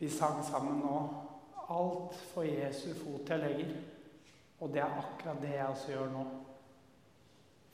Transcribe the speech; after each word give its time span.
Vi 0.00 0.08
sang 0.08 0.40
sammen 0.44 0.78
nå 0.80 0.98
alt 1.70 2.14
for 2.32 2.46
Jesu 2.48 2.94
fot 2.96 3.28
jeg 3.28 3.42
legger. 3.42 3.74
Og 4.60 4.72
det 4.72 4.80
er 4.80 5.00
akkurat 5.02 5.42
det 5.42 5.50
jeg 5.54 5.66
også 5.66 5.92
gjør 5.92 6.14
nå. 6.14 6.22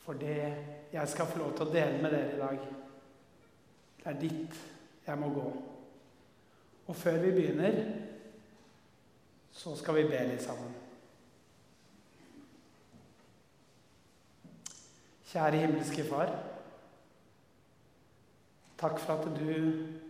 For 0.03 0.19
det 0.19 0.41
jeg 0.93 1.09
skal 1.09 1.31
få 1.31 1.39
lov 1.39 1.55
til 1.57 1.67
å 1.67 1.75
dele 1.75 2.03
med 2.03 2.15
dere 2.15 2.35
i 2.35 2.41
dag, 2.41 2.67
det 4.03 4.11
er 4.11 4.19
dit 4.21 4.59
jeg 5.07 5.19
må 5.19 5.31
gå. 5.35 5.47
Og 6.87 6.97
før 6.97 7.19
vi 7.23 7.31
begynner, 7.35 7.79
så 9.53 9.75
skal 9.79 9.97
vi 9.99 10.09
be 10.11 10.25
litt 10.29 10.43
sammen. 10.43 10.75
Kjære 15.27 15.63
himmelske 15.63 16.05
Far. 16.07 16.31
Takk 18.79 18.99
for 19.03 19.15
at 19.17 19.31
du 19.39 20.06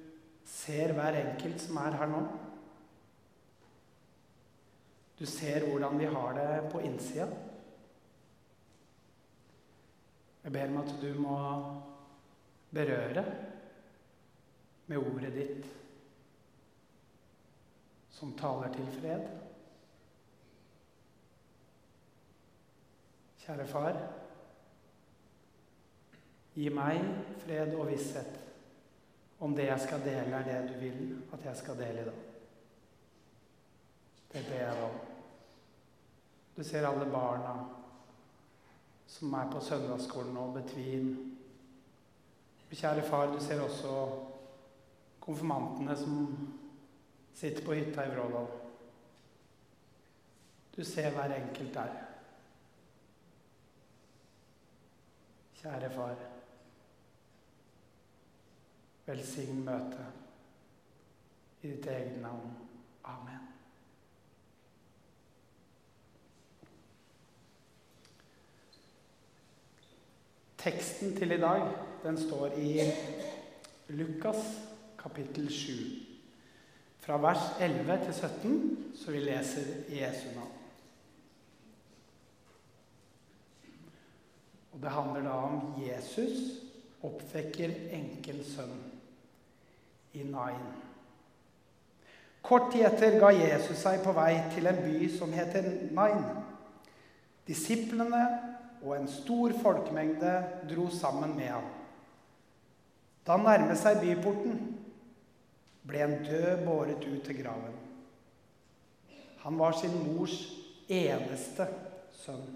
ser 0.47 0.95
hver 0.95 1.19
enkelt 1.19 1.61
som 1.61 1.79
er 1.83 1.97
her 1.99 2.11
nå. 2.11 2.23
Du 5.19 5.27
ser 5.27 5.65
hvordan 5.67 5.99
vi 5.99 6.09
har 6.13 6.37
det 6.37 6.71
på 6.73 6.81
innsida. 6.85 7.27
Jeg 10.45 10.53
ber 10.53 10.69
om 10.71 10.77
at 10.85 10.93
du 11.03 11.09
må 11.19 11.39
berøre 12.71 13.25
med 14.87 15.01
ordet 15.01 15.33
ditt 15.35 15.67
som 18.15 18.37
taler 18.39 18.71
til 18.77 18.87
fred. 19.01 19.27
Kjære 23.43 23.67
far. 23.73 23.99
Gi 26.55 26.71
meg 26.73 27.03
fred 27.43 27.75
og 27.75 27.91
visshet 27.91 28.46
om 29.39 29.57
det 29.57 29.67
jeg 29.67 29.81
skal 29.81 30.05
dele, 30.05 30.37
er 30.37 30.45
det 30.45 30.69
du 30.69 30.79
vil 30.81 31.23
at 31.33 31.45
jeg 31.45 31.57
skal 31.57 31.79
dele 31.79 32.01
i 32.01 32.05
dag. 32.05 32.23
Det 34.33 34.45
ber 34.49 34.63
jeg 34.63 34.83
om. 34.85 34.99
Du 36.57 36.65
ser 36.65 36.89
alle 36.89 37.11
barna 37.13 37.55
som 39.07 39.35
er 39.35 39.51
på 39.53 39.61
søndagsskolen 39.61 40.37
og 40.37 40.55
betvin. 40.55 41.11
Kjære 42.77 43.03
far, 43.09 43.31
du 43.33 43.41
ser 43.41 43.61
også 43.63 43.93
konfirmantene 45.21 45.97
som 45.97 46.17
sitter 47.35 47.65
på 47.65 47.77
hytta 47.79 48.05
i 48.05 48.11
Vrådal. 48.13 48.49
Du 50.77 50.85
ser 50.85 51.11
hver 51.11 51.35
enkelt 51.35 51.75
der. 51.75 51.95
Kjære 55.63 55.91
far. 55.91 56.36
Velsign 59.07 59.61
møtet 59.65 60.07
i 61.63 61.69
ditt 61.69 61.87
eget 61.87 62.17
navn. 62.23 62.57
Amen. 63.07 63.45
Teksten 70.59 71.15
til 71.15 71.37
i 71.37 71.39
dag 71.39 71.69
den 72.03 72.19
står 72.19 72.59
i 72.59 72.81
Lukas 73.95 74.43
kapittel 74.99 75.47
7. 75.53 75.73
Fra 77.07 77.21
vers 77.23 77.47
11 77.63 78.01
til 78.05 78.15
17, 78.15 78.95
så 78.99 79.15
vi 79.15 79.23
leser 79.23 79.69
Jesu 79.89 80.27
navn. 80.35 80.53
Og 84.73 84.83
Det 84.83 84.91
handler 84.91 85.23
da 85.23 85.31
om 85.31 85.83
Jesus 85.87 86.67
oppvekker 87.07 87.71
enkel 87.95 88.43
sønn 88.45 88.77
i 90.17 90.25
Nain. 90.25 90.67
Kort 92.47 92.71
tid 92.73 92.87
etter 92.87 93.19
ga 93.21 93.33
Jesus 93.35 93.81
seg 93.83 94.03
på 94.05 94.15
vei 94.17 94.33
til 94.55 94.69
en 94.71 94.79
by 94.85 95.09
som 95.13 95.33
heter 95.35 95.67
Nain. 95.97 96.25
Disiplene 97.47 98.23
og 98.83 98.93
en 98.97 99.09
stor 99.11 99.55
folkemengde 99.63 100.33
dro 100.71 100.87
sammen 100.95 101.35
med 101.37 101.51
ham. 101.51 101.67
Da 103.27 103.35
han 103.35 103.47
nærmet 103.47 103.81
seg 103.81 103.99
byporten, 104.03 104.61
ble 105.87 106.03
en 106.03 106.17
død 106.27 106.63
båret 106.67 107.03
ut 107.07 107.23
til 107.27 107.41
graven. 107.43 107.75
Han 109.43 109.59
var 109.59 109.75
sin 109.79 109.95
mors 110.07 110.37
eneste 110.91 111.67
sønn, 112.15 112.47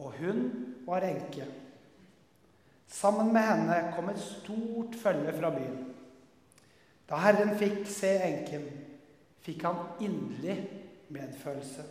og 0.00 0.12
hun 0.20 0.44
var 0.86 1.04
enke. 1.08 1.48
Sammen 2.88 3.32
med 3.32 3.48
henne 3.48 3.80
kom 3.96 4.08
et 4.12 4.20
stort 4.20 4.96
følge 5.00 5.32
fra 5.40 5.50
byen. 5.56 5.93
Da 7.08 7.20
Herren 7.20 7.52
fikk 7.60 7.84
se 7.90 8.10
enken, 8.24 8.64
fikk 9.44 9.64
han 9.66 9.80
inderlig 10.00 10.56
medfølelse 11.12 11.84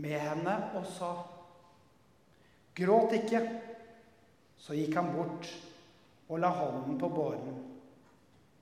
med 0.00 0.20
henne 0.20 0.54
og 0.78 0.86
sa, 0.86 1.12
'Gråt 2.74 3.12
ikke.' 3.12 3.48
Så 4.58 4.74
gikk 4.74 4.94
han 4.98 5.12
bort 5.14 5.46
og 6.28 6.40
la 6.42 6.48
hånden 6.50 6.98
på 6.98 7.08
båren. 7.08 7.58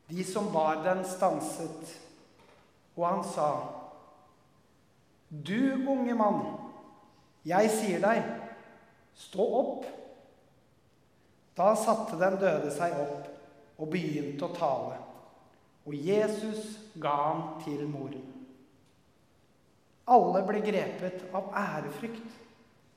De 0.09 0.25
som 0.25 0.53
bar 0.53 0.83
den, 0.85 1.05
stanset, 1.05 1.95
og 2.97 3.09
han 3.09 3.25
sa, 3.25 3.49
'Du 5.31 5.89
unge 5.89 6.15
mann, 6.15 6.43
jeg 7.45 7.71
sier 7.71 8.01
deg, 8.01 8.23
stå 9.15 9.47
opp.' 9.61 9.87
Da 11.57 11.75
satte 11.75 12.19
den 12.21 12.37
døde 12.41 12.71
seg 12.71 12.93
opp 13.01 13.36
og 13.77 13.91
begynte 13.93 14.47
å 14.47 14.55
tale, 14.57 14.97
og 15.87 15.95
Jesus 15.95 16.77
ga 16.99 17.13
ham 17.13 17.43
til 17.65 17.85
moren. 17.91 18.25
Alle 20.07 20.43
ble 20.47 20.63
grepet 20.63 21.27
av 21.35 21.51
ærefrykt, 21.59 22.43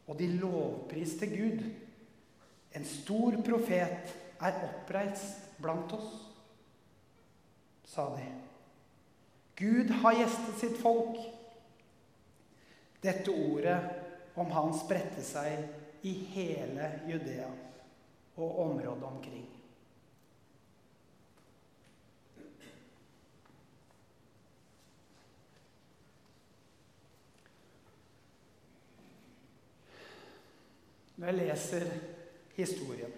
og 0.10 0.18
de 0.18 0.28
lovpriste 0.40 1.30
Gud. 1.30 1.62
En 2.74 2.86
stor 2.86 3.38
profet 3.46 4.14
er 4.42 4.64
oppreist 4.66 5.50
blant 5.62 5.94
oss, 5.98 6.10
sa 7.90 8.08
de. 8.16 8.26
Gud 9.60 9.90
har 10.02 10.18
gjestet 10.22 10.62
sitt 10.62 10.78
folk. 10.82 11.18
Dette 13.04 13.34
ordet 13.34 13.80
om 14.40 14.52
han 14.54 14.74
spredte 14.78 15.24
seg 15.26 16.06
i 16.08 16.14
hele 16.32 16.94
Judea 17.10 17.50
og 18.40 18.60
området 18.70 19.10
omkring. 19.10 19.48
Når 31.20 31.28
jeg 31.28 31.36
leser 31.36 31.86
historien, 32.56 33.12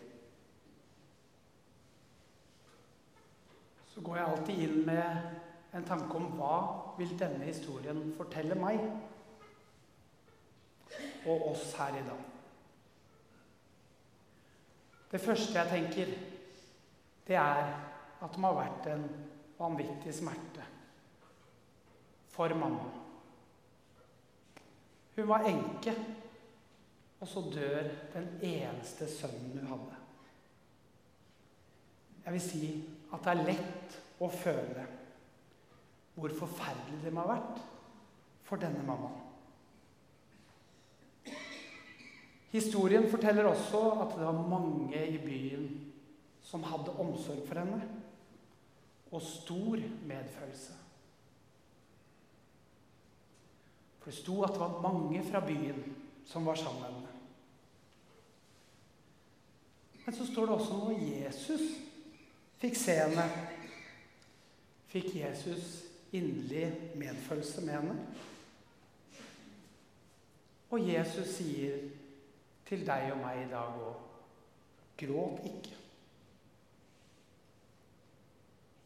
så 3.91 4.01
går 4.01 4.17
jeg 4.17 4.25
alltid 4.25 4.61
inn 4.63 4.79
med 4.87 5.75
en 5.77 5.85
tanke 5.85 6.17
om 6.17 6.31
hva 6.39 6.55
vil 6.97 7.11
denne 7.19 7.45
historien 7.45 7.99
fortelle 8.17 8.57
meg 8.57 8.81
og 11.29 11.45
oss 11.51 11.67
her 11.77 11.99
i 11.99 12.05
dag. 12.07 12.23
Det 15.11 15.21
første 15.21 15.59
jeg 15.59 15.69
tenker, 15.69 16.15
det 17.27 17.37
er 17.37 17.69
at 18.21 18.33
det 18.33 18.41
må 18.41 18.49
ha 18.49 18.63
vært 18.63 18.89
en 18.95 19.05
vanvittig 19.59 20.15
smerte 20.15 20.65
for 22.33 22.57
mamma. 22.57 22.89
Hun 25.15 25.29
var 25.29 25.45
enke, 25.45 25.93
og 27.21 27.27
så 27.29 27.41
dør 27.53 27.89
den 28.13 28.29
eneste 28.41 29.07
sønnen 29.09 29.59
hun 29.59 29.67
hadde. 29.69 29.97
Jeg 32.25 32.33
vil 32.33 32.41
si 32.41 32.69
at 33.13 33.23
det 33.25 33.33
er 33.33 33.45
lett 33.45 33.99
å 34.21 34.29
føle 34.29 34.85
hvor 36.15 36.33
forferdelig 36.37 37.01
det 37.05 37.13
må 37.13 37.23
ha 37.23 37.35
vært 37.35 37.61
for 38.45 38.61
denne 38.61 38.83
mammaen. 38.85 39.19
Historien 42.51 43.07
forteller 43.09 43.47
også 43.47 43.79
at 44.03 44.17
det 44.17 44.25
var 44.27 44.49
mange 44.51 45.05
i 45.07 45.21
byen 45.23 45.69
som 46.43 46.65
hadde 46.67 46.97
omsorg 46.99 47.45
for 47.47 47.61
henne, 47.61 47.79
og 49.11 49.21
stor 49.23 49.79
medfølelse. 50.07 50.75
For 54.01 54.11
det 54.11 54.17
sto 54.17 54.41
at 54.43 54.55
det 54.55 54.63
var 54.65 54.83
mange 54.83 55.23
fra 55.23 55.43
byen 55.45 55.79
som 56.25 56.45
var 56.45 56.59
sammen 56.59 56.81
med 56.81 56.91
henne. 56.91 57.10
Men 60.11 60.17
så 60.17 60.25
står 60.27 60.45
det 60.45 60.53
også 60.53 60.75
når 60.75 61.03
Jesus 61.07 61.61
fikk 62.59 62.73
se 62.75 62.97
henne, 62.97 63.23
fikk 64.91 65.05
Jesus 65.15 65.67
inderlig 66.11 66.65
medfølelse 66.99 67.61
med 67.63 67.77
henne. 67.77 67.93
Og 70.75 70.83
Jesus 70.83 71.29
sier 71.37 71.77
til 72.67 72.83
deg 72.89 73.05
og 73.13 73.21
meg 73.21 73.39
i 73.39 73.45
dag 73.53 73.77
òg 73.85 74.01
gråt 74.99 75.45
ikke. 75.47 75.77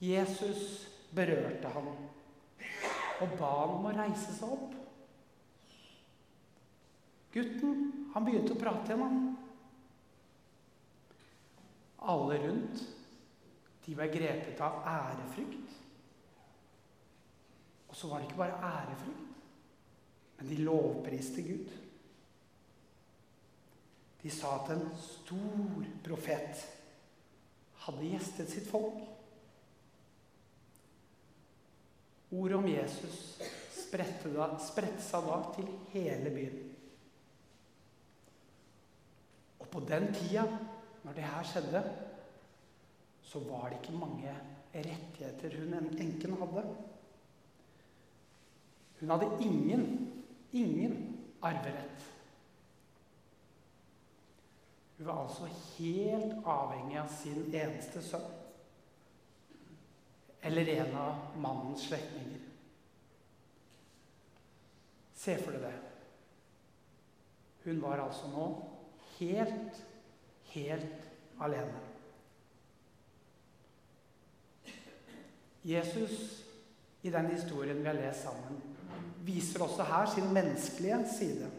Jesus 0.06 0.62
berørte 1.10 1.72
han 1.74 1.90
og 1.90 3.34
ba 3.40 3.50
ham 3.64 3.74
om 3.80 3.90
å 3.90 3.96
reise 3.98 4.38
seg 4.38 4.54
opp. 4.60 4.78
Gutten, 7.34 7.82
han 8.14 8.30
begynte 8.30 8.54
å 8.54 8.62
prate 8.62 8.94
igjen, 8.94 9.04
han. 9.08 9.45
Alle 12.06 12.38
rundt, 12.48 12.84
de 13.86 13.96
ble 13.98 14.08
grepet 14.14 14.62
av 14.66 14.82
ærefrykt. 14.90 15.74
Og 17.90 17.98
så 17.98 18.10
var 18.10 18.22
det 18.22 18.30
ikke 18.30 18.42
bare 18.44 18.72
ærefrykt, 18.72 19.26
men 20.38 20.50
de 20.50 20.62
lovpriste 20.68 21.44
Gud. 21.46 21.74
De 24.24 24.32
sa 24.34 24.56
at 24.58 24.72
en 24.74 24.88
stor 24.98 25.86
profet 26.04 26.64
hadde 27.86 28.10
gjestet 28.10 28.50
sitt 28.50 28.66
folk. 28.68 29.04
Ordet 32.34 32.58
om 32.58 32.68
Jesus 32.68 33.20
spredte, 33.72 34.32
da, 34.34 34.50
seg 34.60 35.28
da 35.30 35.38
til 35.56 35.70
hele 35.94 36.32
byen. 36.34 36.64
Og 39.62 39.70
på 39.72 39.84
den 39.88 40.10
tida, 40.18 40.48
når 41.06 41.14
det 41.14 41.30
her 41.30 41.46
skjedde, 41.46 41.84
så 43.26 43.40
var 43.46 43.70
det 43.70 43.80
ikke 43.82 44.00
mange 44.00 44.34
rettigheter 44.74 45.58
hun 45.60 45.74
enken 46.02 46.38
hadde. 46.42 46.66
Hun 49.00 49.14
hadde 49.14 49.30
ingen, 49.46 49.86
ingen 50.52 50.96
arverett. 51.42 52.12
Hun 54.98 55.08
var 55.08 55.22
altså 55.26 55.46
helt 55.78 56.46
avhengig 56.48 57.00
av 57.02 57.10
sin 57.12 57.42
eneste 57.54 58.02
sønn. 58.04 58.28
Eller 60.46 60.70
en 60.78 60.96
av 61.02 61.40
mannens 61.42 61.88
slektninger. 61.90 62.44
Se 65.16 65.36
for 65.42 65.56
deg 65.56 65.66
det. 65.66 65.76
Hun 67.66 67.82
var 67.82 68.04
altså 68.04 68.30
nå 68.30 68.46
helt, 69.18 69.82
helt 70.56 71.12
alene. 71.42 71.82
Jesus, 75.66 76.46
i 77.02 77.10
den 77.10 77.32
historien 77.32 77.80
vi 77.82 77.90
har 77.90 77.98
lest 77.98 78.24
sammen, 78.24 78.62
viser 79.26 79.64
også 79.66 79.84
her 79.84 80.06
sin 80.14 80.34
menneskelige 80.34 81.00
side. 81.18 81.52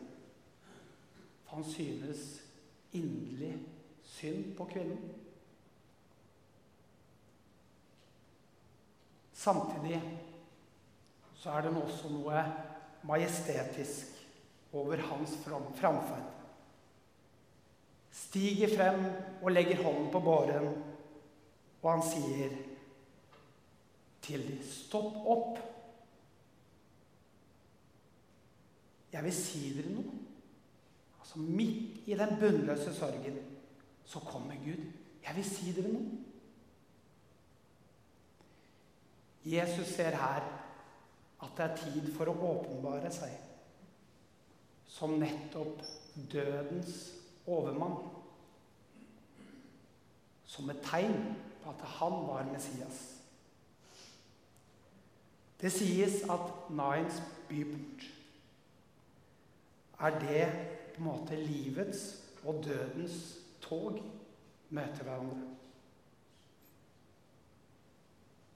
For 1.45 1.57
han 1.57 1.65
synes 1.65 2.43
inderlig 2.93 3.57
synd 4.03 4.55
på 4.57 4.65
kvinnen. 4.65 5.13
Samtidig 9.33 10.01
så 11.35 11.51
er 11.51 11.67
det 11.67 11.83
også 11.83 12.09
noe 12.11 12.45
majestetisk 13.07 14.17
over 14.73 15.03
hans 15.11 15.37
framferd. 15.45 16.36
Stiger 18.17 18.73
frem 18.73 19.03
og 19.43 19.53
legger 19.53 19.83
hånden 19.85 20.11
på 20.13 20.21
båren, 20.25 20.71
og 21.83 21.91
han 21.91 22.05
sier 22.05 22.55
til 24.23 24.47
dem, 24.49 24.61
'Stopp 24.63 25.27
opp.' 25.27 25.65
Jeg 29.13 29.25
vil 29.25 29.33
si 29.33 29.73
dere 29.73 29.93
noe. 29.95 30.13
Altså 31.21 31.39
Midt 31.39 32.09
i 32.09 32.17
den 32.19 32.37
bunnløse 32.41 32.95
sorgen 32.95 33.39
så 34.05 34.21
kommer 34.21 34.55
Gud. 34.65 34.83
Jeg 35.25 35.37
vil 35.37 35.45
si 35.45 35.73
dere 35.73 35.93
noe. 35.93 36.19
Jesus 39.47 39.87
ser 39.87 40.17
her 40.19 40.45
at 41.43 41.57
det 41.57 41.65
er 41.65 41.77
tid 41.77 42.13
for 42.17 42.29
å 42.29 42.39
åpenbare 42.51 43.13
seg 43.15 43.31
som 44.91 45.19
nettopp 45.21 45.85
dødens 46.33 47.16
overmann. 47.47 47.97
Som 50.45 50.71
et 50.71 50.83
tegn 50.85 51.19
på 51.63 51.71
at 51.71 51.85
han 51.99 52.21
var 52.29 52.49
Messias. 52.53 53.03
Det 55.61 55.73
sies 55.73 56.23
at 56.31 56.71
Nains 56.71 57.23
byport 57.49 58.05
er 59.99 60.19
det 60.21 60.43
på 60.95 61.01
en 61.01 61.09
måte 61.09 61.37
livets 61.41 62.03
og 62.45 62.61
dødens 62.65 63.39
tog 63.65 63.97
møter 64.69 65.03
hverandre. 65.05 65.55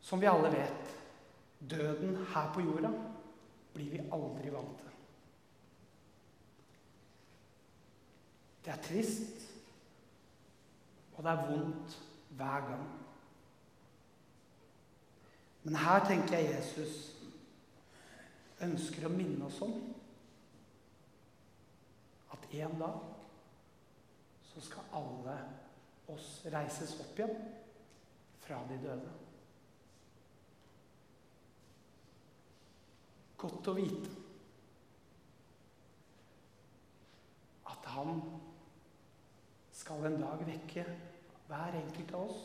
Som 0.01 0.21
vi 0.21 0.29
alle 0.29 0.53
vet, 0.53 0.95
døden 1.71 2.17
her 2.35 2.53
på 2.55 2.61
jorda 2.65 2.91
blir 3.75 3.91
vi 3.93 4.05
aldri 4.13 4.53
vant 4.53 4.79
til. 4.81 4.90
Det 8.71 8.79
er 8.79 8.83
trist, 8.83 9.47
og 11.17 11.25
det 11.25 11.31
er 11.31 11.47
vondt 11.49 11.95
hver 12.39 12.61
gang. 12.69 12.85
Men 15.63 15.77
her 15.77 16.05
tenker 16.07 16.39
jeg 16.39 16.53
Jesus 16.53 16.93
ønsker 18.63 19.09
å 19.09 19.11
minne 19.11 19.49
oss 19.49 19.57
om 19.67 19.73
at 22.31 22.47
en 22.61 22.77
dag 22.79 23.01
så 24.53 24.63
skal 24.69 24.95
alle 25.01 25.35
oss 26.15 26.29
reises 26.55 26.93
opp 27.03 27.19
igjen 27.19 27.35
fra 28.45 28.61
de 28.69 28.79
døde. 28.85 29.17
Godt 33.43 33.73
å 33.75 33.75
vite 33.81 34.15
at 37.75 37.91
han 37.97 38.23
skal 39.91 40.07
en 40.07 40.21
dag 40.23 40.43
vekke 40.47 40.85
hver 41.49 41.77
enkelt 41.81 42.13
av 42.15 42.29
oss 42.29 42.43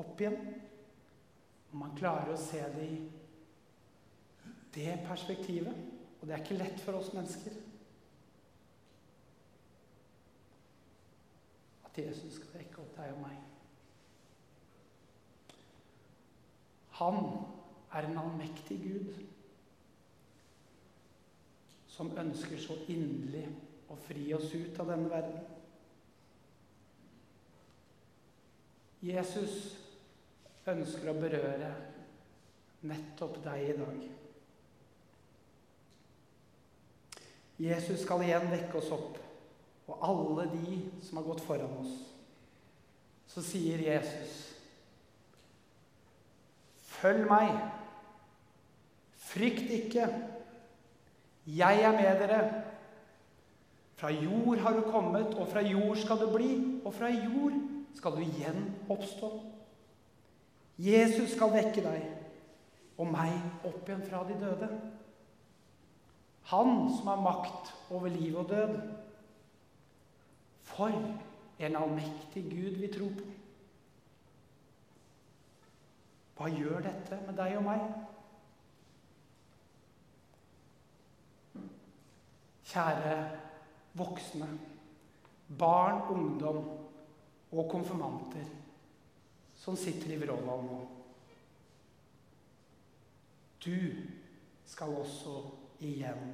opp 0.00 0.20
igjen. 0.22 0.38
Om 1.70 1.82
man 1.82 1.92
klarer 1.98 2.32
å 2.32 2.38
se 2.40 2.62
det 2.72 2.86
i 2.88 3.00
det 4.72 4.94
perspektivet. 5.04 5.76
Og 6.20 6.24
det 6.24 6.34
er 6.34 6.44
ikke 6.44 6.56
lett 6.56 6.80
for 6.80 6.96
oss 6.96 7.12
mennesker. 7.16 7.66
at 11.90 11.98
Jesus 11.98 12.36
skal 12.38 12.52
vekke 12.54 12.78
opp 12.78 12.92
deg 12.94 13.08
og 13.16 13.22
meg. 13.24 13.38
Han 17.00 17.16
er 17.98 18.06
en 18.06 18.20
allmektig 18.22 18.76
Gud 18.84 19.24
som 21.90 22.14
ønsker 22.14 22.62
så 22.62 22.78
inderlig 22.86 23.48
å 23.90 23.98
fri 24.06 24.28
oss 24.38 24.54
ut 24.54 24.78
av 24.78 24.94
denne 24.94 25.10
verden. 25.10 25.59
Jesus 29.00 29.54
ønsker 30.68 31.08
å 31.10 31.16
berøre 31.16 31.70
nettopp 32.84 33.38
deg 33.44 33.64
i 33.70 33.76
dag. 33.78 34.04
Jesus 37.60 38.04
skal 38.04 38.24
igjen 38.24 38.48
vekke 38.52 38.78
oss 38.80 38.92
opp 38.96 39.18
og 39.90 40.04
alle 40.06 40.46
de 40.52 40.76
som 41.02 41.18
har 41.18 41.26
gått 41.26 41.42
foran 41.44 41.80
oss, 41.82 41.96
så 43.30 43.42
sier 43.44 43.82
Jesus 43.82 44.46
Følg 47.00 47.22
meg. 47.30 47.54
Frykt 49.30 49.70
ikke. 49.72 50.04
Jeg 51.48 51.84
er 51.86 51.94
med 51.96 52.18
dere. 52.20 52.40
Fra 53.96 54.10
jord 54.12 54.60
har 54.60 54.76
du 54.76 54.82
kommet, 54.84 55.32
og 55.32 55.48
fra 55.48 55.62
jord 55.64 55.96
skal 55.96 56.20
du 56.20 56.26
bli, 56.34 56.50
og 56.84 56.92
fra 56.92 57.08
jord 57.08 57.56
skal 57.96 58.16
du 58.16 58.22
igjen 58.24 58.64
oppstå. 58.90 59.30
Jesus 60.80 61.34
skal 61.34 61.52
vekke 61.52 61.82
deg 61.84 63.00
og 63.00 63.08
meg 63.12 63.64
opp 63.68 63.88
igjen 63.88 64.04
fra 64.06 64.22
de 64.28 64.36
døde. 64.40 64.68
Han 66.50 66.88
som 66.96 67.10
har 67.12 67.20
makt 67.24 67.72
over 67.92 68.08
liv 68.12 68.38
og 68.38 68.48
død. 68.48 68.78
For 70.70 70.94
en 71.60 71.76
allmektig 71.76 72.44
Gud 72.48 72.80
vi 72.80 72.88
tror 72.92 73.12
på. 73.18 73.28
Hva 76.40 76.48
gjør 76.48 76.80
dette 76.86 77.18
med 77.26 77.36
deg 77.36 77.58
og 77.58 77.66
meg? 77.66 77.82
Kjære 82.70 83.16
voksne, 83.98 84.46
barn, 85.58 86.00
ungdom 86.14 86.62
og 87.50 87.70
konfirmanter 87.70 88.46
som 89.60 89.76
sitter 89.76 90.14
i 90.14 90.20
Vrådal 90.20 90.64
nå. 90.64 90.78
Du 93.60 93.76
skal 94.66 94.94
også 94.96 95.34
igjen 95.84 96.30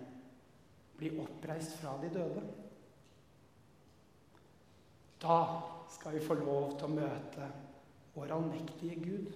bli 0.97 1.11
oppreist 1.21 1.81
fra 1.81 1.97
de 2.03 2.13
døde. 2.15 2.45
Da 5.23 5.41
skal 5.91 6.15
vi 6.15 6.23
få 6.23 6.37
lov 6.39 6.77
til 6.77 6.87
å 6.87 6.95
møte 6.95 7.51
vår 8.15 8.37
allmektige 8.37 9.01
Gud. 9.01 9.35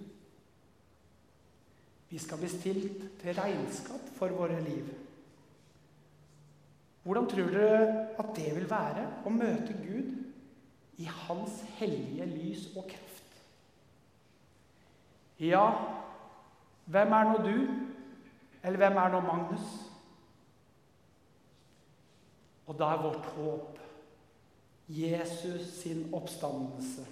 Vi 2.11 2.19
skal 2.19 2.39
bli 2.41 2.49
stilt 2.51 3.03
til 3.21 3.37
regnskap 3.37 4.09
for 4.17 4.33
våre 4.35 4.59
liv. 4.63 4.87
Hvordan 7.03 7.27
tror 7.27 7.53
dere 7.53 7.85
at 8.21 8.33
det 8.37 8.49
vil 8.55 8.67
være 8.69 9.05
å 9.25 9.33
møte 9.33 9.75
Gud 9.81 10.30
i 11.01 11.07
Hans 11.09 11.61
hellige 11.79 12.25
lys 12.29 12.67
og 12.75 12.85
kraft? 12.89 13.37
Ja, 15.41 15.65
hvem 16.85 17.15
er 17.17 17.29
nå 17.29 17.37
du? 17.45 17.55
Eller 18.63 18.77
hvem 18.77 18.99
er 19.01 19.09
nå 19.09 19.21
Magnus? 19.25 19.69
Og 22.69 22.77
da 22.77 22.91
er 22.93 23.01
vårt 23.01 23.25
håp 23.35 23.79
Jesus 24.91 25.73
sin 25.81 26.13
oppstandelse. 26.13 27.05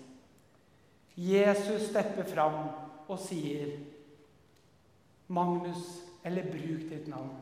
Jesus 1.18 1.90
stepper 1.90 2.24
fram 2.24 2.70
og 3.08 3.20
sier, 3.20 3.80
'Magnus, 5.28 6.02
eller 6.24 6.44
bruk 6.52 6.86
ditt 6.90 7.08
navn. 7.08 7.38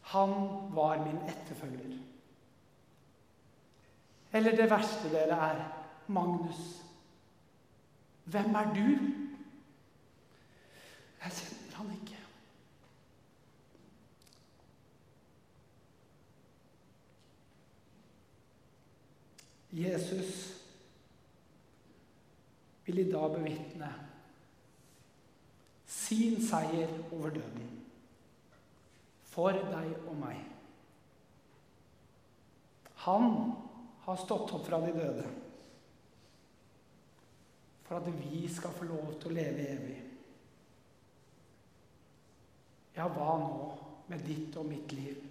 Han 0.00 0.30
var 0.76 1.04
min 1.04 1.18
etterfølger.' 1.28 2.15
Eller 4.36 4.56
det 4.56 4.70
verste 4.70 5.08
dere 5.12 5.36
er, 5.50 5.62
'Magnus, 6.08 6.82
hvem 8.24 8.54
er 8.54 8.74
du?' 8.74 9.26
Jeg 11.24 11.32
kjenner 11.32 11.76
han 11.76 11.92
ikke. 11.92 12.18
Jesus 19.72 20.62
vil 22.86 22.98
i 22.98 23.10
dag 23.10 23.30
bevitne 23.30 23.94
sin 25.86 26.48
seier 26.48 26.92
over 27.12 27.30
døden. 27.30 27.82
For 29.22 29.50
deg 29.50 29.96
og 30.06 30.16
meg. 30.16 30.44
Han 32.94 33.32
har 34.06 34.16
stått 34.16 34.52
opp 34.54 34.66
fra 34.66 34.78
de 34.80 34.92
døde. 34.94 35.24
For 37.86 37.98
at 37.98 38.10
vi 38.20 38.46
skal 38.50 38.74
få 38.74 38.86
lov 38.86 39.16
til 39.18 39.32
å 39.32 39.34
leve 39.34 39.64
evig. 39.72 39.96
Ja, 42.96 43.08
hva 43.12 43.32
nå 43.42 43.64
med 44.06 44.22
ditt 44.26 44.54
og 44.56 44.68
mitt 44.70 44.94
liv? 44.94 45.24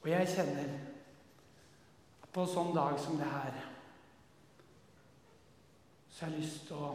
Og 0.00 0.08
jeg 0.08 0.30
kjenner 0.32 0.72
at 2.24 2.30
på 2.32 2.46
en 2.46 2.52
sånn 2.54 2.72
dag 2.72 2.96
som 3.02 3.20
det 3.20 3.28
her 3.28 3.60
så 6.08 6.24
har 6.24 6.32
jeg 6.32 6.40
lyst 6.40 6.64
til 6.68 6.80
å 6.80 6.94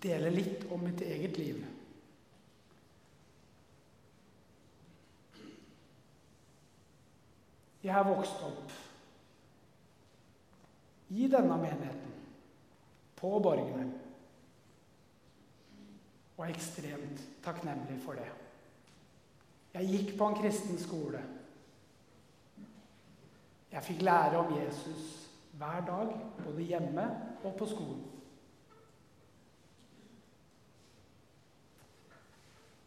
dele 0.00 0.32
litt 0.32 0.64
om 0.72 0.80
mitt 0.84 1.04
eget 1.04 1.36
liv. 1.40 1.60
Jeg 7.82 7.94
har 7.94 8.04
vokst 8.04 8.42
opp 8.44 8.72
i 11.10 11.26
denne 11.30 11.56
menigheten, 11.56 12.12
på 13.16 13.30
borgene, 13.42 13.86
og 16.36 16.44
er 16.46 16.52
ekstremt 16.54 17.24
takknemlig 17.44 17.98
for 18.04 18.16
det. 18.16 18.28
Jeg 19.74 19.90
gikk 19.90 20.14
på 20.18 20.28
en 20.28 20.38
kristen 20.38 20.78
skole. 20.80 21.20
Jeg 23.70 23.86
fikk 23.86 24.02
lære 24.02 24.38
om 24.38 24.54
Jesus 24.56 25.10
hver 25.58 25.84
dag, 25.86 26.14
både 26.44 26.62
hjemme 26.62 27.04
og 27.44 27.54
på 27.58 27.68
skolen. 27.70 28.02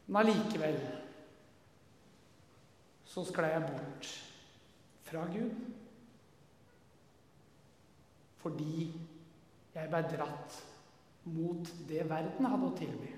Men 0.07 0.19
allikevel 0.23 0.81
så 3.07 3.23
sklei 3.29 3.53
jeg 3.53 3.67
bort 3.69 4.09
fra 5.13 5.25
Gud. 5.33 5.51
Fordi 8.41 8.87
jeg 9.75 9.89
ble 9.91 9.99
dratt 10.09 10.55
mot 11.29 11.69
det 11.87 12.07
verden 12.09 12.47
hadde 12.49 12.69
å 12.69 12.77
tilby. 12.79 13.11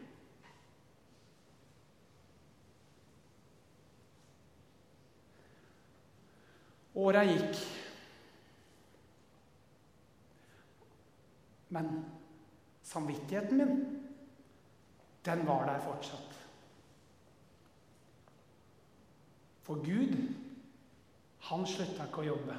Åra 7.05 7.23
gikk. 7.27 7.63
Men 11.75 11.91
samvittigheten 12.87 13.59
min, 13.59 13.83
den 15.25 15.47
var 15.47 15.67
der 15.71 15.83
fortsatt. 15.87 16.41
For 19.65 19.79
Gud, 19.83 20.19
han 21.45 21.65
slutta 21.69 22.07
ikke 22.07 22.23
å 22.23 22.27
jobbe. 22.31 22.55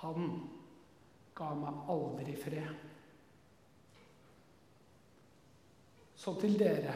Han 0.00 0.28
ga 1.36 1.50
meg 1.56 1.90
aldri 1.92 2.36
fred. 2.40 2.86
Så 6.20 6.34
til 6.40 6.58
dere 6.60 6.94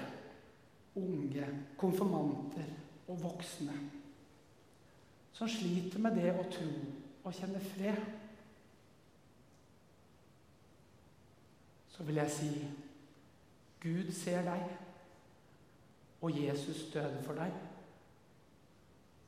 unge, 1.00 1.46
konfirmanter 1.80 2.68
og 3.08 3.22
voksne 3.22 3.76
som 5.34 5.48
sliter 5.50 5.98
med 5.98 6.14
det 6.20 6.30
å 6.30 6.44
tro 6.52 6.68
og 7.24 7.32
kjenne 7.34 7.60
fred, 7.72 8.02
så 11.90 12.04
vil 12.06 12.20
jeg 12.20 12.34
si 12.34 12.50
Gud 13.84 14.10
ser 14.16 14.42
deg, 14.46 14.64
og 16.24 16.38
Jesus 16.40 16.86
døde 16.94 17.20
for 17.26 17.36
deg. 17.36 17.52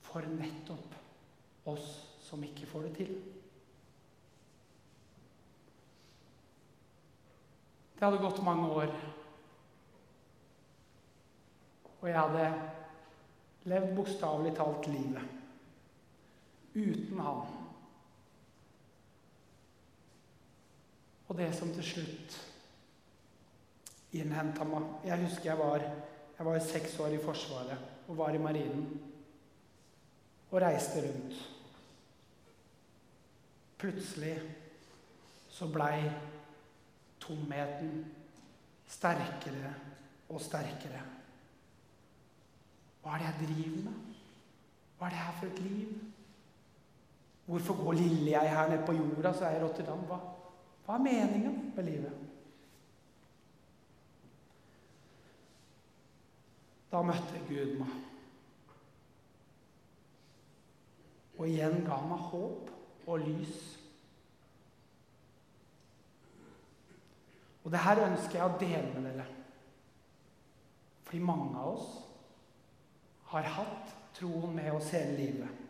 For 0.06 0.24
nettopp 0.32 0.96
oss 1.68 1.90
som 2.24 2.42
ikke 2.46 2.66
får 2.70 2.88
det 2.88 2.94
til. 3.02 3.12
Det 7.96 8.04
hadde 8.04 8.20
gått 8.24 8.42
mange 8.44 8.72
år 8.80 8.90
og 12.06 12.12
jeg 12.12 12.20
hadde 12.20 12.48
levd 13.66 13.94
bokstavelig 13.96 14.52
talt 14.54 14.84
livet 14.86 15.22
uten 16.76 17.18
han. 17.18 17.40
Og 21.26 21.38
det 21.40 21.48
som 21.56 21.72
til 21.74 21.88
slutt 21.88 22.36
innhenta 24.20 24.64
meg 24.64 25.06
Jeg 25.06 25.22
husker 25.24 25.50
jeg 25.50 25.58
var, 25.58 25.84
jeg 26.38 26.46
var 26.46 26.58
seks 26.58 26.98
år 27.00 27.16
i 27.16 27.22
Forsvaret 27.22 27.92
og 28.08 28.18
var 28.18 28.34
i 28.34 28.38
Marinen. 28.38 28.86
Og 30.50 30.62
reiste 30.62 31.02
rundt. 31.02 31.38
Plutselig 33.78 34.36
så 35.50 35.66
blei 35.68 36.04
tomheten 37.20 38.04
sterkere 38.88 39.72
og 40.28 40.40
sterkere. 40.40 41.02
Hva 43.02 43.14
er 43.14 43.22
det 43.22 43.26
jeg 43.26 43.48
driver 43.48 43.82
med? 43.88 44.14
Hva 44.98 45.06
er 45.06 45.10
det 45.14 45.24
her 45.24 45.34
for 45.40 45.46
et 45.46 45.58
liv? 45.58 45.88
Hvorfor 47.46 47.84
går 47.84 47.92
lille 47.92 48.30
jeg 48.30 48.50
her 48.50 48.68
nede 48.68 48.86
på 48.86 48.92
jorda, 48.92 49.32
så 49.32 49.44
er 49.44 49.50
jeg 49.50 49.60
i 49.60 49.64
Rotterdam? 49.64 50.06
Hva, 50.08 50.18
hva 50.86 50.94
er 50.94 51.04
meningen 51.04 51.72
med 51.76 51.84
livet? 51.84 52.25
Da 56.96 57.02
møtte 57.04 57.42
Gud 57.44 57.74
meg. 57.76 57.96
Og 61.36 61.44
igjen 61.44 61.82
ga 61.84 61.98
meg 62.08 62.22
håp 62.30 62.70
og 63.04 63.20
lys. 63.20 63.58
Og 67.66 67.74
det 67.74 67.84
her 67.84 68.00
ønsker 68.06 68.38
jeg 68.38 68.48
å 68.48 68.56
dele 68.62 68.94
med 68.94 69.10
dere. 69.10 69.28
Fordi 71.04 71.20
mange 71.20 71.52
av 71.60 71.74
oss 71.74 71.94
har 73.34 73.52
hatt 73.58 73.92
troen 74.16 74.56
med 74.56 74.72
oss 74.72 74.88
hele 74.96 75.20
livet. 75.20 75.64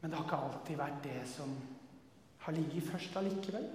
Men 0.00 0.08
det 0.08 0.16
har 0.16 0.24
ikke 0.24 0.44
alltid 0.48 0.80
vært 0.80 1.02
det 1.04 1.22
som 1.28 1.52
har 2.46 2.56
ligget 2.56 2.94
først 2.94 3.20
allikevel. 3.20 3.68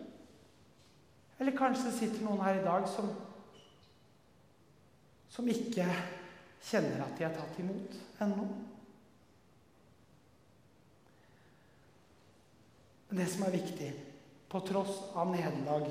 Eller 1.37 1.59
kanskje 1.59 1.91
det 1.91 1.99
sitter 1.99 2.25
noen 2.25 2.41
her 2.41 2.57
i 2.57 2.65
dag 2.65 2.89
som, 2.89 3.13
som 5.31 5.47
ikke 5.49 5.87
kjenner 6.61 7.05
at 7.05 7.17
de 7.17 7.25
er 7.25 7.35
tatt 7.35 7.59
imot 7.63 7.97
ennå. 8.21 8.45
Men 13.09 13.19
det 13.19 13.27
som 13.31 13.43
er 13.47 13.55
viktig, 13.55 13.91
på 14.51 14.59
tross 14.67 14.97
av 15.15 15.31
nederlag 15.31 15.87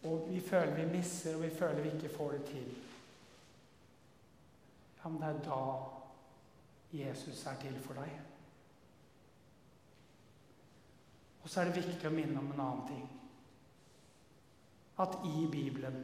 Og 0.00 0.30
vi 0.30 0.40
føler 0.40 0.74
vi 0.74 0.86
misser, 0.96 1.34
og 1.36 1.42
vi 1.42 1.50
føler 1.52 1.82
vi 1.82 1.90
ikke 1.92 2.16
får 2.16 2.30
det 2.32 2.44
til. 2.48 2.68
ja, 5.04 5.08
men 5.08 5.20
det 5.20 5.28
er 5.28 5.42
da 5.44 5.60
Jesus 6.92 7.46
er 7.46 7.60
til 7.60 7.80
for 7.80 7.94
deg. 8.00 8.10
Og 11.42 11.48
så 11.50 11.60
er 11.60 11.64
det 11.64 11.84
viktig 11.84 12.08
å 12.08 12.12
minne 12.12 12.38
om 12.40 12.52
en 12.52 12.60
annen 12.60 12.86
ting. 12.88 13.19
At 15.00 15.16
i 15.24 15.46
Bibelen 15.50 16.02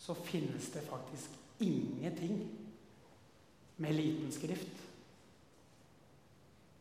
så 0.00 0.14
finnes 0.14 0.70
det 0.74 0.82
faktisk 0.88 1.30
ingenting 1.60 2.48
med 3.76 3.94
liten 3.94 4.32
skrift 4.32 4.86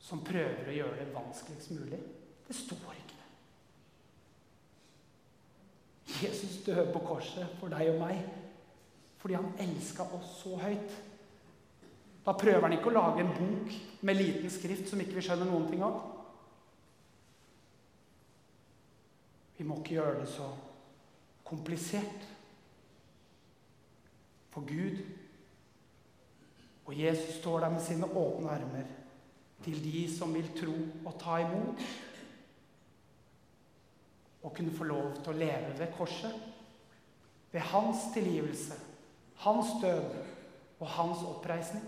som 0.10 0.24
prøver 0.26 0.72
å 0.72 0.74
gjøre 0.74 0.98
det 0.98 1.14
vanskeligst 1.14 1.74
mulig. 1.76 2.00
Det 2.48 2.56
står 2.58 2.96
ikke 2.96 3.18
det. 3.20 3.28
Jesus 6.24 6.64
døde 6.66 6.88
på 6.94 7.04
korset 7.06 7.58
for 7.60 7.70
deg 7.72 7.94
og 7.94 8.02
meg 8.02 8.24
fordi 9.20 9.36
han 9.36 9.52
elska 9.60 10.06
oss 10.16 10.30
så 10.40 10.56
høyt. 10.62 10.94
Da 12.24 12.32
prøver 12.40 12.66
han 12.66 12.76
ikke 12.78 12.88
å 12.92 12.96
lage 12.96 13.24
en 13.24 13.34
bok 13.36 13.74
med 14.08 14.16
liten 14.16 14.52
skrift 14.54 14.88
som 14.90 15.02
ikke 15.04 15.18
vi 15.18 15.26
skjønner 15.28 15.50
noen 15.50 15.68
ting 15.68 15.84
av. 15.84 16.00
Vi 19.60 19.66
må 19.68 19.76
ikke 19.82 19.98
gjøre 19.98 20.22
det 20.22 20.30
så 20.32 20.46
komplisert. 21.44 22.28
For 24.54 24.64
Gud 24.64 25.02
og 26.86 26.96
Jesus 27.00 27.36
står 27.42 27.60
der 27.60 27.74
med 27.74 27.84
sine 27.84 28.08
åpne 28.08 28.54
armer 28.54 28.88
til 29.64 29.84
de 29.84 30.06
som 30.16 30.32
vil 30.34 30.48
tro 30.56 30.78
og 31.06 31.20
ta 31.20 31.42
imot. 31.44 31.84
Og 34.48 34.56
kunne 34.56 34.78
få 34.78 34.88
lov 34.88 35.20
til 35.20 35.34
å 35.34 35.40
leve 35.44 35.76
ved 35.82 35.92
korset. 35.98 36.40
Ved 37.52 37.68
hans 37.76 38.08
tilgivelse, 38.16 38.80
hans 39.44 39.76
død 39.84 40.20
og 40.80 40.88
hans 40.88 41.28
oppreisning. 41.28 41.84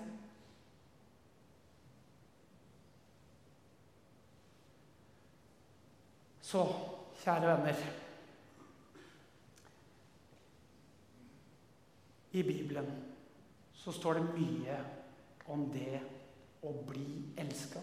Så, 6.41 6.67
kjære 7.21 7.47
venner 7.47 8.01
I 12.31 12.43
Bibelen 12.43 12.91
så 13.73 13.91
står 13.91 14.13
det 14.13 14.23
mye 14.37 14.77
om 15.51 15.65
det 15.73 15.99
å 16.63 16.71
bli 16.87 17.33
elska. 17.41 17.81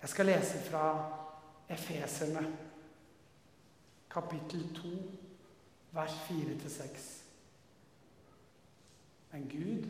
Jeg 0.00 0.10
skal 0.10 0.28
lese 0.30 0.62
fra 0.66 0.82
Efeserne, 1.70 2.42
kapittel 4.10 4.64
2, 4.80 4.92
vers 5.94 6.16
4-6. 6.26 7.06
Men 9.32 9.48
Gud 9.50 9.88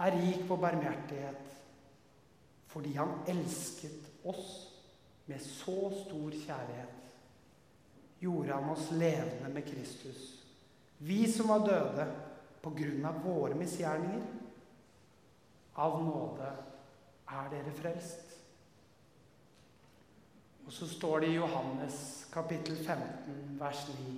er 0.00 0.18
rik 0.18 0.46
på 0.48 0.58
barmhjertighet 0.58 1.63
fordi 2.74 2.96
han 2.98 3.20
elsket 3.30 4.26
oss 4.26 4.50
med 5.30 5.40
så 5.40 5.78
stor 6.02 6.34
kjærlighet 6.34 7.00
gjorde 8.24 8.52
han 8.52 8.70
oss 8.72 8.90
levende 8.90 9.48
med 9.54 9.66
Kristus. 9.68 10.44
Vi 10.98 11.32
som 11.32 11.48
var 11.48 11.66
døde 11.66 12.06
på 12.64 12.72
grunn 12.74 13.04
av 13.04 13.20
våre 13.24 13.56
misgjerninger. 13.58 14.24
Av 15.84 15.98
nåde 16.02 16.50
er 17.34 17.50
dere 17.52 17.74
frelst. 17.76 18.36
Og 20.64 20.72
så 20.72 20.88
står 20.88 21.24
det 21.24 21.32
i 21.32 21.36
Johannes 21.36 21.98
kapittel 22.32 22.78
15, 22.78 23.58
vers 23.60 23.82
9. 23.98 24.14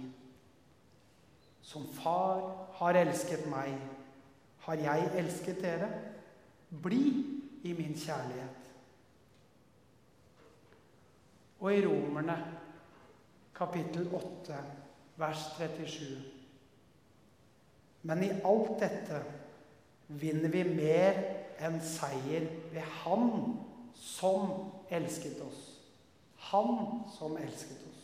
Som 1.67 1.89
far 1.97 2.45
har 2.79 3.01
elsket 3.01 3.49
meg, 3.51 3.75
har 4.69 4.85
jeg 4.85 5.11
elsket 5.19 5.59
dere. 5.65 5.89
Bli 6.71 7.03
i 7.67 7.73
min 7.75 7.97
kjærlighet. 7.99 8.63
Og 11.61 11.75
i 11.75 11.85
Romerne 11.87 12.37
kapittel 13.57 14.09
8, 14.15 14.55
vers 15.17 15.47
37. 15.57 16.23
Men 18.03 18.23
i 18.23 18.31
alt 18.45 18.77
dette 18.81 19.23
vinner 20.09 20.53
vi 20.53 20.63
mer 20.69 21.23
enn 21.67 21.81
seier 21.83 22.47
ved 22.71 22.85
Han 23.03 23.31
som 23.97 24.53
elsket 24.93 25.41
oss. 25.43 25.63
Han 26.53 27.03
som 27.17 27.35
elsket 27.41 27.81
oss. 27.89 28.03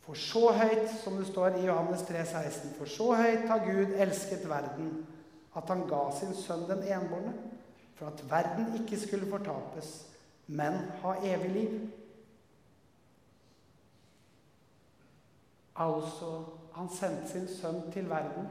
For 0.00 0.18
så 0.18 0.50
høyt, 0.56 0.88
som 1.04 1.20
det 1.20 1.28
står 1.28 1.60
i 1.60 1.66
Johannes 1.68 2.02
3, 2.08 2.24
16, 2.26 2.72
for 2.78 2.90
så 2.90 3.12
høyt 3.20 3.44
har 3.46 3.62
Gud 3.68 3.92
elsket 4.00 4.48
verden, 4.48 5.04
at 5.60 5.68
han 5.68 5.86
ga 5.88 6.00
sin 6.16 6.32
sønn 6.36 6.66
den 6.68 6.82
enbårne, 6.88 7.34
for 7.98 8.08
at 8.08 8.22
verden 8.30 8.74
ikke 8.80 9.00
skulle 9.00 9.28
fortapes, 9.28 9.90
men 10.46 10.78
ha 11.02 11.14
evig 11.24 11.50
liv. 11.50 11.74
Altså, 15.76 16.30
han 16.74 16.88
sendte 16.92 17.28
sin 17.28 17.48
sønn 17.48 17.86
til 17.92 18.08
verden 18.10 18.48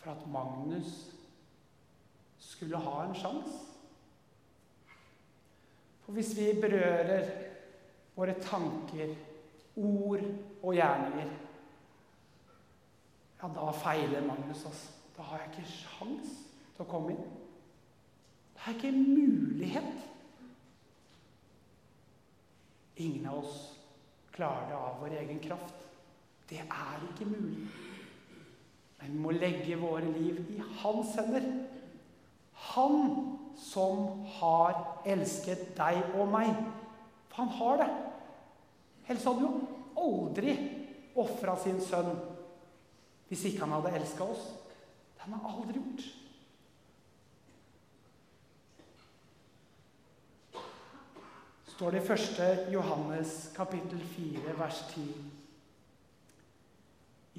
for 0.00 0.10
at 0.10 0.26
Magnus 0.32 1.10
skulle 2.38 2.76
ha 2.76 3.02
en 3.04 3.14
sjanse. 3.14 3.58
For 6.00 6.12
hvis 6.12 6.36
vi 6.36 6.60
berører 6.60 7.28
våre 8.16 8.34
tanker, 8.42 9.14
ord 9.76 10.24
og 10.62 10.74
gjerninger, 10.74 11.36
ja, 13.42 13.50
da 13.54 13.70
feiler 13.70 14.26
Magnus, 14.26 14.64
altså. 14.64 14.99
Da 15.20 15.26
har 15.28 15.42
jeg 15.42 15.50
ikke 15.50 15.68
sjans 15.68 16.28
til 16.72 16.80
å 16.80 16.88
komme 16.88 17.12
inn. 17.12 17.24
Det 18.56 18.62
er 18.64 18.76
ikke 18.78 18.92
mulighet. 18.96 20.04
Ingen 23.04 23.26
av 23.28 23.42
oss 23.42 23.58
klarer 24.32 24.70
det 24.70 24.78
av 24.78 24.94
vår 25.02 25.16
egen 25.18 25.42
kraft. 25.44 25.82
Det 26.48 26.62
er 26.64 27.04
ikke 27.10 27.26
mulig. 27.28 27.66
Men 29.02 29.12
vi 29.12 29.20
må 29.26 29.34
legge 29.36 29.76
våre 29.82 30.08
liv 30.08 30.40
i 30.54 30.56
hans 30.80 31.12
hender. 31.20 31.44
Han 32.70 33.12
som 33.60 34.24
har 34.38 35.04
elsket 35.04 35.74
deg 35.76 36.00
og 36.14 36.32
meg. 36.32 36.48
For 37.28 37.42
han 37.42 37.52
har 37.58 37.82
det. 37.82 37.90
Ellers 39.04 39.28
hadde 39.28 39.44
jo 39.44 39.52
aldri 40.00 40.56
ofra 41.20 41.58
sin 41.60 41.84
sønn 41.84 42.14
hvis 43.28 43.44
ikke 43.52 43.66
han 43.66 43.76
hadde 43.76 43.94
elska 44.00 44.32
oss. 44.32 44.48
Det 45.20 45.28
har 45.28 45.36
man 45.36 45.46
aldri 45.52 45.76
gjort. 45.76 46.08
står 51.80 51.90
det 51.90 52.00
i 52.04 52.12
1. 52.12 52.72
Johannes 52.72 53.52
kapittel 53.56 54.00
4, 54.04 54.52
vers 54.58 54.80
10. 54.90 55.04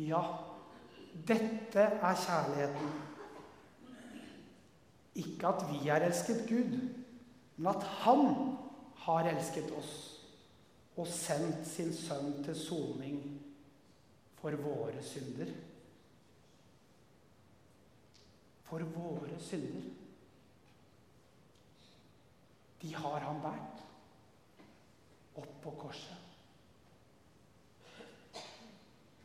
Ja, 0.01 0.21
dette 1.29 1.83
er 1.83 2.15
kjærligheten. 2.23 2.95
Ikke 5.21 5.51
at 5.51 5.61
vi 5.69 5.83
har 5.83 6.01
elsket 6.07 6.41
Gud, 6.49 6.73
men 7.57 7.69
at 7.69 7.85
Han 8.01 8.57
har 9.03 9.29
elsket 9.29 9.69
oss 9.77 9.93
og 10.97 11.05
sendt 11.05 11.61
sin 11.69 11.93
sønn 11.93 12.41
til 12.41 12.57
soning 12.57 13.21
for 14.41 14.57
våre 14.57 15.05
synder. 15.05 15.53
For 18.71 18.79
våre 18.95 19.35
synder. 19.43 19.89
De 22.81 22.93
har 22.95 23.19
han 23.19 23.41
båret 23.43 23.81
opp 25.41 25.57
på 25.63 25.73
korset. 25.81 26.17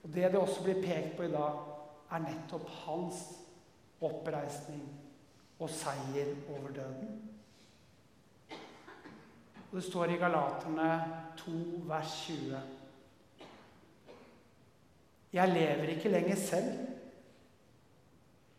Og 0.03 0.11
Det 0.15 0.33
det 0.33 0.41
også 0.41 0.65
blir 0.65 0.83
pekt 0.83 1.15
på 1.17 1.29
i 1.29 1.31
dag, 1.31 1.63
er 2.11 2.25
nettopp 2.27 2.67
hans 2.87 3.23
oppreisning 4.03 4.83
og 5.59 5.71
seier 5.71 6.35
over 6.51 6.75
døden. 6.75 7.15
Og 9.71 9.79
Det 9.79 9.85
står 9.85 10.15
i 10.15 10.19
Galaterne 10.19 10.91
2, 11.39 11.53
vers 11.87 12.19
20. 12.27 12.61
Jeg 15.33 15.49
lever 15.55 15.95
ikke 15.95 16.09
lenger 16.09 16.37
selv, 16.37 16.96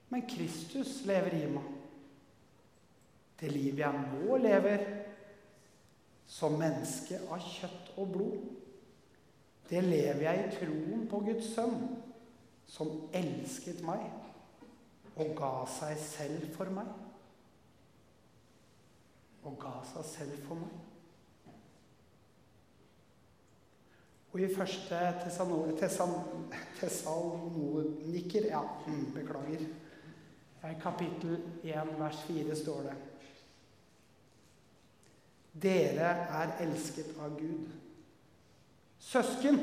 men 0.09 0.27
Kristus 0.29 1.01
lever 1.05 1.35
i 1.35 1.47
meg. 1.51 1.73
Det 3.37 3.51
livet 3.51 3.83
jeg 3.83 4.05
nå 4.13 4.37
lever 4.41 4.85
som 6.27 6.57
menneske 6.59 7.19
av 7.31 7.43
kjøtt 7.43 7.91
og 7.99 8.13
blod, 8.15 8.47
det 9.67 9.83
lever 9.83 10.23
jeg 10.23 10.43
i 10.43 10.51
troen 10.55 11.03
på 11.11 11.19
Guds 11.27 11.51
sønn, 11.53 11.81
som 12.67 12.91
elsket 13.15 13.83
meg 13.87 14.03
og 15.17 15.31
ga 15.37 15.51
seg 15.71 15.97
selv 15.99 16.49
for 16.55 16.71
meg. 16.71 16.87
Og 19.47 19.55
ga 19.59 19.75
seg 19.93 20.05
selv 20.07 20.37
for 20.47 20.59
meg. 20.59 20.73
Og 24.33 24.43
i 24.43 24.49
første 24.53 24.97
Tessaloniker 25.23 25.89
Ja, 28.51 28.61
mm, 28.87 29.05
beklager. 30.67 30.77
I 30.77 30.81
kapittel 30.81 31.37
1, 31.63 31.99
vers 31.99 32.23
4 32.27 32.55
står 32.55 32.81
det 32.81 32.95
Dere 35.61 36.09
er 36.29 36.51
elsket 36.61 37.15
av 37.19 37.39
Gud. 37.39 37.69
Søsken! 38.99 39.57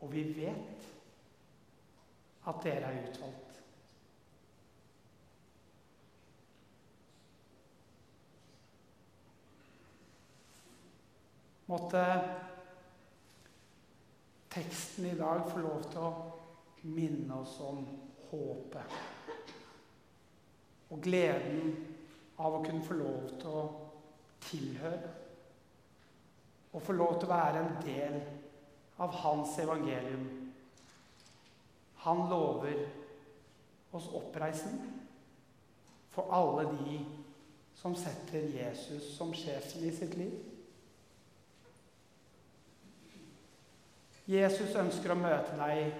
Og 0.00 0.12
vi 0.12 0.24
vet 0.34 0.88
at 2.48 2.60
dere 2.64 2.90
er 2.90 3.06
utvalgt. 3.10 3.44
Måtte 11.68 12.04
teksten 14.58 15.06
i 15.06 15.14
dag 15.14 15.44
få 15.52 15.60
lov 15.62 15.84
til 15.86 16.02
å 16.02 16.10
minne 16.90 17.42
oss 17.42 17.58
om 17.62 17.84
håpet. 18.30 18.96
Og 20.88 21.02
gleden 21.04 21.74
av 22.40 22.56
å 22.56 22.62
kunne 22.64 22.84
få 22.86 22.96
lov 22.98 23.28
til 23.38 23.54
å 23.60 23.62
tilhøre. 24.48 25.12
Og 26.72 26.82
få 26.84 26.96
lov 26.96 27.18
til 27.18 27.28
å 27.28 27.34
være 27.34 27.62
en 27.62 27.78
del 27.84 28.18
av 28.98 29.14
hans 29.22 29.54
evangelium. 29.62 30.26
Han 32.04 32.26
lover 32.30 32.82
oss 33.94 34.10
oppreisning 34.14 34.82
for 36.14 36.30
alle 36.34 36.66
de 36.72 37.00
som 37.78 37.94
setter 37.94 38.50
Jesus 38.58 39.12
som 39.16 39.30
sjefen 39.34 39.86
i 39.86 39.94
sitt 39.94 40.16
liv. 40.18 40.57
Jesus 44.28 44.74
ønsker 44.76 45.14
å 45.14 45.16
møte 45.16 45.56
deg 45.56 45.94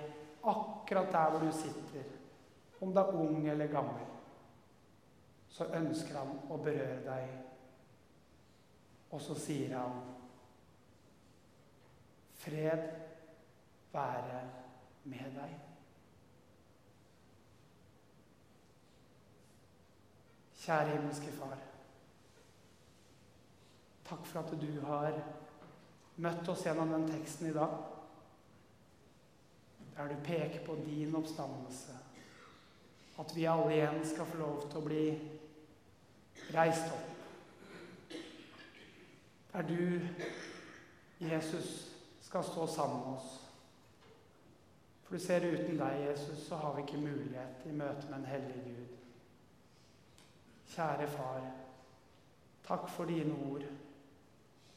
akkurat 0.49 1.09
der 1.13 1.31
hvor 1.33 1.45
du 1.45 1.53
sitter. 1.57 2.05
Om 2.81 2.93
du 2.93 3.01
er 3.01 3.15
ung 3.17 3.47
eller 3.49 3.73
gammel, 3.73 4.05
så 5.51 5.67
ønsker 5.75 6.19
han 6.21 6.35
å 6.53 6.59
berøre 6.61 7.01
deg. 7.07 7.33
Og 9.17 9.25
så 9.25 9.35
sier 9.41 9.73
han 9.79 9.97
Fred 12.39 12.85
være 13.91 14.43
med 15.09 15.35
deg. 15.41 15.57
Kjære 20.61 20.93
himmelske 20.93 21.33
Far. 21.41 21.57
Takk 24.09 24.27
for 24.29 24.45
at 24.45 24.53
du 24.61 24.73
har 24.85 25.17
møtt 26.21 26.49
oss 26.53 26.69
gjennom 26.69 26.93
den 26.93 27.09
teksten 27.09 27.49
i 27.49 27.57
dag 27.57 27.98
der 29.99 30.09
du 30.09 30.15
peker 30.25 30.67
på 30.67 30.75
din 30.87 31.15
oppstandelse. 31.15 31.93
At 33.19 33.37
vi 33.37 33.45
alle 33.45 33.75
igjen 33.75 34.05
skal 34.07 34.27
få 34.27 34.39
lov 34.39 34.61
til 34.71 34.79
å 34.79 34.85
bli 34.85 35.03
reist 36.55 36.93
opp. 36.95 38.15
Der 39.53 39.67
du, 39.67 39.99
Jesus, 41.19 41.91
skal 42.23 42.47
stå 42.47 42.67
sammen 42.71 43.01
med 43.01 43.19
oss. 43.19 43.35
For 45.03 45.17
du 45.17 45.25
ser, 45.25 45.51
uten 45.51 45.79
deg, 45.81 46.01
Jesus, 46.07 46.47
så 46.47 46.63
har 46.63 46.77
vi 46.77 46.87
ikke 46.87 47.03
mulighet 47.03 47.67
i 47.67 47.75
møte 47.75 48.07
med 48.07 48.21
en 48.21 48.31
hellig 48.31 48.65
Gud. 48.65 48.97
Kjære 50.69 51.07
Far, 51.11 51.47
takk 52.69 52.91
for 52.93 53.11
dine 53.11 53.35
ord. 53.51 53.65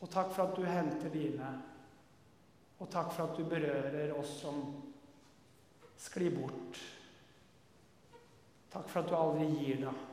Og 0.01 0.09
takk 0.09 0.31
for 0.33 0.47
at 0.47 0.57
du 0.57 0.65
henter 0.65 1.13
dine. 1.13 1.57
Og 2.79 2.89
takk 2.89 3.11
for 3.13 3.27
at 3.27 3.37
du 3.37 3.45
berører 3.45 4.15
oss 4.17 4.39
som 4.41 4.63
skli 6.01 6.29
bort. 6.33 6.79
Takk 8.71 8.89
for 8.89 9.01
at 9.03 9.09
du 9.09 9.15
aldri 9.17 9.49
gir 9.59 9.83
deg. 9.83 10.07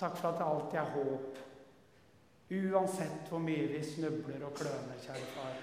Takk 0.00 0.16
for 0.18 0.32
at 0.32 0.40
det 0.40 0.46
alltid 0.48 0.78
er 0.80 0.94
håp, 0.96 1.38
uansett 2.54 3.30
hvor 3.30 3.42
mye 3.44 3.68
vi 3.70 3.82
snubler 3.86 4.42
og 4.48 4.56
kløner, 4.58 4.98
kjære 5.04 5.28
far. 5.36 5.60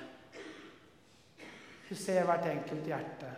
Du 1.89 1.95
ser 1.99 2.23
hvert 2.23 2.47
enkelt 2.47 2.87
hjerte, 2.87 3.31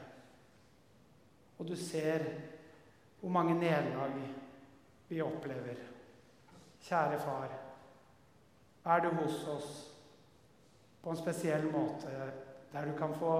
og 1.57 1.67
du 1.67 1.73
ser 1.79 2.27
hvor 3.19 3.33
mange 3.33 3.55
nederlag 3.57 4.13
vi 5.09 5.21
opplever. 5.25 5.81
Kjære 6.83 7.19
far, 7.23 7.57
er 8.85 8.99
du 8.99 9.09
hos 9.17 9.43
oss 9.47 9.71
på 11.01 11.09
en 11.09 11.19
spesiell 11.19 11.65
måte 11.71 12.11
der 12.73 12.85
du 12.85 12.97
kan 12.97 13.15
få 13.15 13.37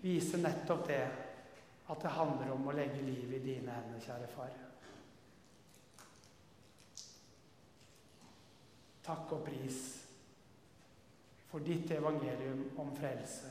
viser 0.00 0.38
nettopp 0.38 0.86
det 0.88 1.02
at 1.90 2.02
det 2.02 2.12
handler 2.14 2.52
om 2.54 2.68
å 2.70 2.74
legge 2.74 3.02
livet 3.02 3.40
i 3.40 3.46
dine 3.54 3.74
hender, 3.74 4.02
kjære 4.04 4.28
far. 4.30 4.52
Takk 9.02 9.32
og 9.34 9.42
pris 9.42 9.80
for 11.50 11.66
ditt 11.66 11.90
evangelium 11.90 12.68
om 12.78 12.92
frelse. 12.94 13.50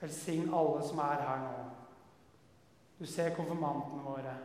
Velsign 0.00 0.48
alle 0.56 0.84
som 0.88 1.02
er 1.04 1.24
her 1.26 1.42
nå. 1.42 1.64
Du 2.98 3.04
ser 3.06 3.34
konfirmantene 3.36 4.04
våre. 4.06 4.36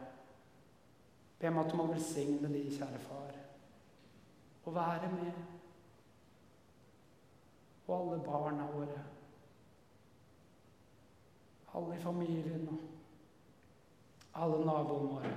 Be 1.40 1.48
om 1.48 1.62
at 1.62 1.72
du 1.72 1.78
må 1.80 1.86
velsigne 1.94 2.52
de, 2.52 2.66
kjære 2.76 3.00
far, 3.06 3.38
og 4.66 4.76
være 4.76 5.12
med. 5.14 5.40
Og 7.88 7.96
alle 7.96 8.20
barna 8.26 8.68
våre 8.74 9.00
alle 11.80 11.96
i 11.96 12.04
familien 12.04 12.68
og 12.72 12.80
alle 14.44 14.66
naboene 14.66 15.14
våre. 15.14 15.36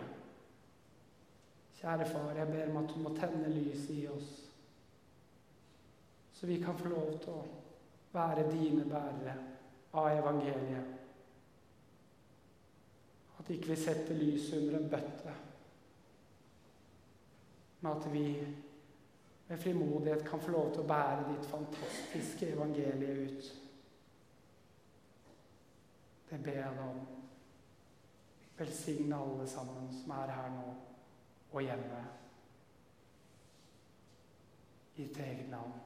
Kjære 1.78 2.07
far, 2.07 2.33
jeg 2.37 2.46
ber 2.46 2.70
om 2.70 2.81
at 2.85 2.90
du 2.94 2.98
må 3.02 3.14
tenne 3.16 3.50
lyset 3.50 3.94
i 3.96 4.07
oss, 4.11 4.33
så 6.33 6.46
vi 6.46 6.61
kan 6.62 6.78
få 6.78 6.90
lov 6.90 7.16
til 7.22 7.35
å 7.35 7.44
være 8.12 8.48
dine 8.50 8.85
bærere 8.90 9.35
av 9.92 10.11
evangeliet. 10.18 10.98
At 13.38 13.50
ikke 13.50 13.72
vi 13.72 13.78
setter 13.83 14.18
lyset 14.18 14.61
under 14.61 14.78
en 14.78 14.90
bøtte, 14.90 15.35
men 17.81 17.90
at 17.92 18.07
vi 18.12 18.26
med 19.48 19.59
frimodighet 19.59 20.22
kan 20.28 20.40
få 20.40 20.55
lov 20.55 20.70
til 20.72 20.85
å 20.85 20.88
bære 20.88 21.26
ditt 21.33 21.50
fantastiske 21.50 22.52
evangelie 22.55 23.26
ut. 23.26 23.50
Det 26.33 26.38
ber 26.40 26.55
jeg 26.57 26.77
deg 26.79 26.85
om. 26.88 27.01
Velsigne 28.57 29.16
alle 29.21 29.45
sammen 29.49 29.90
som 29.92 30.14
er 30.16 30.33
her 30.33 30.51
nå 30.55 30.71
og 31.53 31.61
hjemme. 31.61 32.03
I 34.97 35.03
ditt 35.03 35.18
eget 35.21 35.51
navn. 35.53 35.77